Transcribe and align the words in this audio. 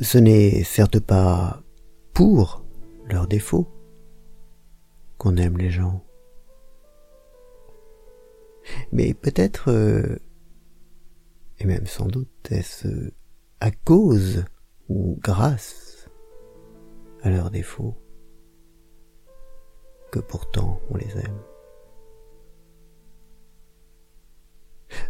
Ce 0.00 0.18
n'est 0.18 0.62
certes 0.64 1.00
pas 1.00 1.62
pour 2.14 2.64
leurs 3.08 3.26
défauts 3.26 3.68
qu'on 5.18 5.36
aime 5.36 5.58
les 5.58 5.70
gens, 5.70 6.04
mais 8.92 9.14
peut-être, 9.14 9.70
euh, 9.70 10.18
et 11.58 11.64
même 11.64 11.86
sans 11.86 12.06
doute, 12.06 12.28
est-ce 12.50 13.12
à 13.60 13.70
cause 13.70 14.44
ou 14.88 15.18
grâce 15.20 16.08
à 17.22 17.30
leurs 17.30 17.50
défauts 17.50 17.96
que 20.10 20.20
pourtant 20.20 20.80
on 20.90 20.96
les 20.96 21.18
aime. 21.18 21.40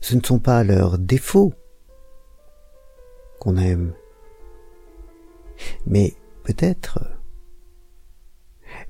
Ce 0.00 0.14
ne 0.14 0.22
sont 0.22 0.38
pas 0.38 0.64
leurs 0.64 0.98
défauts 0.98 1.52
qu'on 3.38 3.56
aime, 3.56 3.92
mais 5.86 6.14
peut-être 6.44 7.00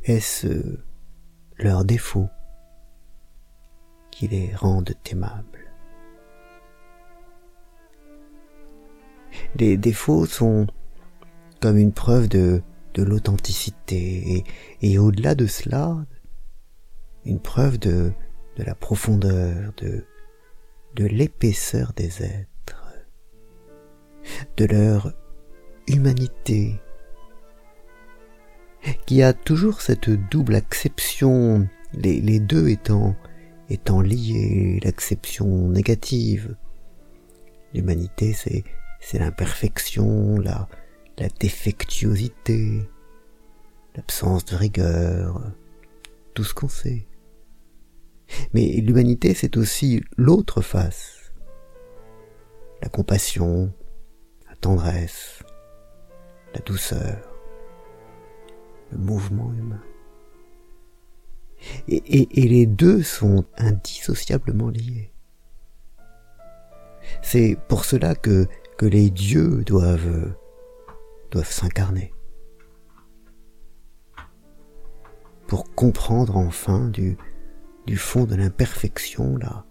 est-ce 0.05 0.78
leurs 1.59 1.84
défauts 1.84 2.28
qui 4.10 4.28
les 4.28 4.55
rendent 4.55 4.95
aimables. 5.10 5.72
Les 9.56 9.77
défauts 9.77 10.27
sont 10.27 10.66
comme 11.60 11.77
une 11.77 11.92
preuve 11.92 12.28
de, 12.28 12.62
de 12.95 13.02
l'authenticité 13.02 14.36
et, 14.36 14.44
et 14.80 14.98
au-delà 14.98 15.34
de 15.34 15.47
cela, 15.47 16.06
une 17.24 17.41
preuve 17.41 17.78
de, 17.78 18.12
de 18.56 18.62
la 18.62 18.74
profondeur, 18.74 19.72
de, 19.77 20.05
de 20.94 21.05
l'épaisseur 21.05 21.92
des 21.94 22.22
êtres, 22.22 22.94
de 24.56 24.64
leur 24.64 25.12
humanité, 25.88 26.80
qui 29.06 29.23
a 29.23 29.33
toujours 29.33 29.81
cette 29.81 30.11
double 30.11 30.55
acception, 30.55 31.69
les, 31.95 32.41
deux 32.41 32.69
étant, 32.69 33.17
étant 33.69 34.01
liés, 34.01 34.81
l'acception 34.84 35.47
négative. 35.69 36.56
L'humanité, 37.75 38.33
c'est, 38.33 38.64
c'est 39.01 39.19
l'imperfection, 39.19 40.39
la, 40.39 40.69
la 41.19 41.29
défectuosité, 41.29 42.89
l'absence 43.95 44.45
de 44.45 44.57
rigueur, 44.57 45.42
tout 46.34 46.45
ce 46.45 46.55
qu'on 46.55 46.69
sait. 46.69 47.07
Mais 48.53 48.67
l'humanité, 48.81 49.34
c'est 49.34 49.57
aussi 49.57 50.03
l'autre 50.17 50.61
face. 50.61 51.33
La 52.83 52.89
compassion, 52.89 53.73
la 54.48 54.57
tendresse, 54.57 55.42
la 56.55 56.61
douceur, 56.61 57.36
le 58.92 58.98
mouvement 58.98 59.53
humain. 59.53 59.83
Et, 61.89 62.27
les 62.34 62.67
deux 62.67 63.03
sont 63.03 63.45
indissociablement 63.56 64.69
liés. 64.69 65.12
C'est 67.23 67.57
pour 67.69 67.84
cela 67.84 68.14
que, 68.14 68.47
les 68.83 69.11
dieux 69.11 69.64
doivent, 69.64 70.37
doivent 71.31 71.51
s'incarner. 71.51 72.12
Pour 75.47 75.75
comprendre 75.75 76.37
enfin 76.37 76.89
du, 76.89 77.17
fond 77.97 78.25
de 78.25 78.34
l'imperfection 78.34 79.39
la 79.39 79.64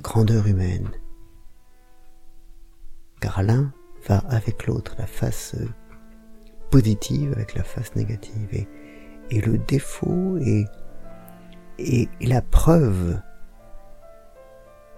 grandeur 0.00 0.46
humaine. 0.46 0.90
Car 3.20 3.42
l'un 3.42 3.72
va 4.08 4.18
avec 4.28 4.66
l'autre, 4.66 4.94
la 4.98 5.06
face 5.06 5.56
positive 6.74 7.32
avec 7.34 7.54
la 7.54 7.62
face 7.62 7.94
négative. 7.94 8.48
Et, 9.30 9.40
le 9.40 9.58
défaut 9.58 10.38
est 10.38 10.66
la 12.20 12.42
preuve 12.42 13.20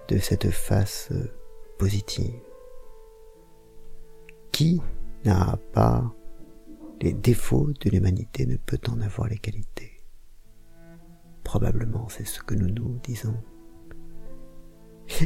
de 0.07 0.17
cette 0.17 0.49
face 0.49 1.09
positive. 1.77 2.41
Qui 4.51 4.81
n'a 5.23 5.59
pas 5.71 6.11
les 6.99 7.13
défauts 7.13 7.69
de 7.79 7.91
l'humanité 7.91 8.47
ne 8.47 8.57
peut 8.57 8.81
en 8.89 8.99
avoir 8.99 9.27
les 9.27 9.37
qualités. 9.37 10.03
Probablement 11.43 12.09
c'est 12.09 12.25
ce 12.25 12.41
que 12.41 12.55
nous 12.55 12.73
nous 12.73 12.99
disons. 13.03 13.37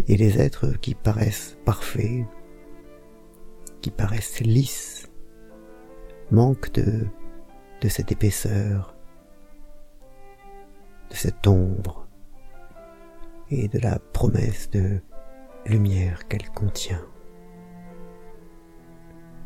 Et 0.09 0.17
les 0.17 0.37
êtres 0.37 0.73
qui 0.81 0.95
paraissent 0.95 1.57
parfaits, 1.63 2.25
qui 3.79 3.89
paraissent 3.89 4.41
lisses, 4.41 5.00
manquent 6.31 6.71
de, 6.73 7.07
de 7.81 7.87
cette 7.89 8.11
épaisseur, 8.11 8.95
de 11.09 11.15
cette 11.15 11.45
ombre 11.45 12.07
et 13.49 13.67
de 13.67 13.79
la 13.79 13.99
promesse 13.99 14.69
de 14.69 15.01
lumière 15.65 16.27
qu'elle 16.27 16.49
contient. 16.49 17.05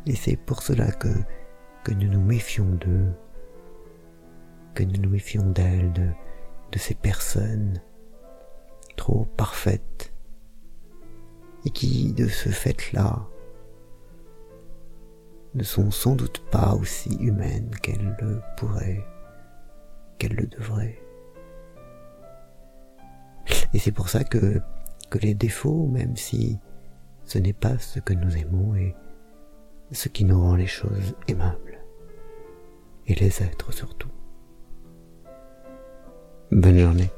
Et 0.06 0.14
c'est 0.14 0.36
pour 0.36 0.62
cela 0.62 0.92
que, 0.92 1.08
que 1.82 1.92
nous 1.92 2.08
nous 2.08 2.20
méfions 2.20 2.70
d'eux, 2.76 3.12
que 4.74 4.84
nous 4.84 5.00
nous 5.00 5.10
méfions 5.10 5.50
d'elles, 5.50 5.92
de, 5.92 6.08
de 6.72 6.78
ces 6.78 6.94
personnes 6.94 7.80
trop 8.96 9.24
parfaites 9.36 10.12
et 11.64 11.70
qui, 11.70 12.12
de 12.12 12.28
ce 12.28 12.48
fait-là, 12.48 13.26
ne 15.56 15.64
sont 15.64 15.90
sans 15.90 16.14
doute 16.14 16.44
pas 16.50 16.74
aussi 16.74 17.16
humaines 17.18 17.70
qu'elles 17.82 18.14
le 18.20 18.40
pourraient, 18.56 19.04
qu'elles 20.18 20.34
le 20.34 20.46
devraient. 20.46 20.98
Et 23.72 23.78
c'est 23.78 23.92
pour 23.92 24.08
ça 24.08 24.22
que, 24.22 24.60
les 25.22 25.34
défauts, 25.34 25.86
même 25.86 26.16
si 26.16 26.58
ce 27.24 27.38
n'est 27.38 27.54
pas 27.54 27.78
ce 27.78 28.00
que 28.00 28.12
nous 28.12 28.36
aimons, 28.36 28.74
est 28.74 28.94
ce 29.92 30.08
qui 30.08 30.24
nous 30.24 30.40
rend 30.40 30.56
les 30.56 30.66
choses 30.66 31.14
aimables, 31.26 31.78
et 33.06 33.14
les 33.14 33.42
êtres 33.42 33.72
surtout. 33.72 34.10
Bonne 36.52 36.78
journée. 36.78 37.10